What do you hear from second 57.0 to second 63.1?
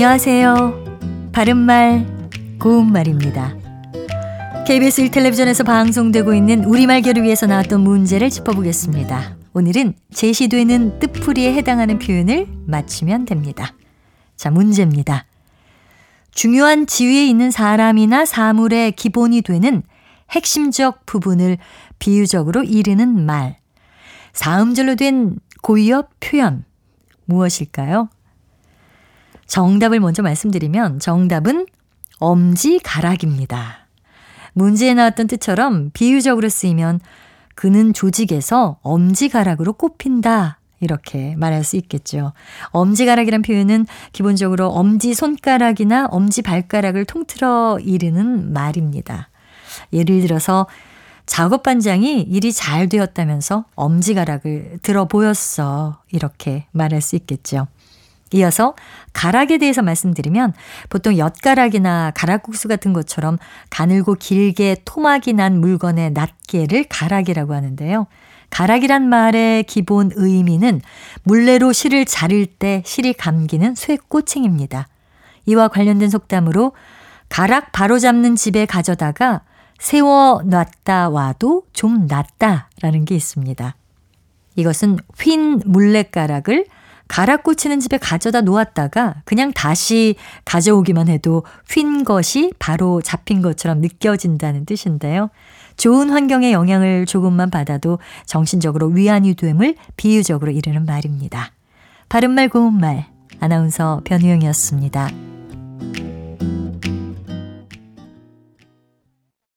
수 있겠죠. 이어서 가락에 대해서 말씀드리면 보통 엿가락이나 가락국수 같은